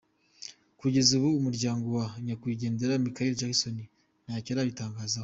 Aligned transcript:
Kugeza 0.79 1.09
ubu 1.17 1.27
umuryango 1.39 1.85
wa 1.97 2.07
Nyakwigendera 2.25 3.01
Michael 3.03 3.37
Jackson 3.39 3.75
ntacyo 4.25 4.49
urabitangazaho. 4.53 5.19